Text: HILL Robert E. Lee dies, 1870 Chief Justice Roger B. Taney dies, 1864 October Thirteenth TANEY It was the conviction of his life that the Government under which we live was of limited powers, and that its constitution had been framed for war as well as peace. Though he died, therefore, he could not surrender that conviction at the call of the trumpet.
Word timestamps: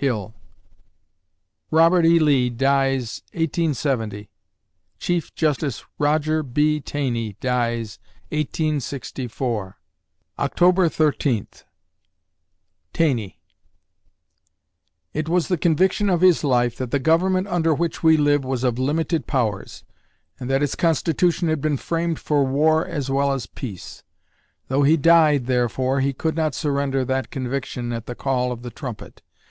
HILL 0.00 0.34
Robert 1.70 2.06
E. 2.06 2.18
Lee 2.18 2.48
dies, 2.48 3.20
1870 3.34 4.30
Chief 4.98 5.34
Justice 5.34 5.84
Roger 5.98 6.42
B. 6.42 6.80
Taney 6.80 7.34
dies, 7.38 7.98
1864 8.30 9.76
October 10.38 10.88
Thirteenth 10.88 11.64
TANEY 12.94 13.38
It 15.12 15.28
was 15.28 15.48
the 15.48 15.58
conviction 15.58 16.08
of 16.08 16.22
his 16.22 16.42
life 16.44 16.78
that 16.78 16.92
the 16.92 16.98
Government 16.98 17.46
under 17.48 17.74
which 17.74 18.02
we 18.02 18.16
live 18.16 18.42
was 18.42 18.64
of 18.64 18.78
limited 18.78 19.26
powers, 19.26 19.84
and 20.38 20.48
that 20.48 20.62
its 20.62 20.74
constitution 20.74 21.48
had 21.50 21.60
been 21.60 21.76
framed 21.76 22.18
for 22.18 22.42
war 22.46 22.86
as 22.86 23.10
well 23.10 23.32
as 23.34 23.44
peace. 23.44 24.02
Though 24.68 24.82
he 24.82 24.96
died, 24.96 25.44
therefore, 25.44 26.00
he 26.00 26.14
could 26.14 26.36
not 26.36 26.54
surrender 26.54 27.04
that 27.04 27.30
conviction 27.30 27.92
at 27.92 28.06
the 28.06 28.14
call 28.14 28.50
of 28.50 28.62
the 28.62 28.70
trumpet. 28.70 29.20